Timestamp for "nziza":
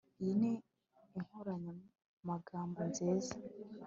2.91-3.33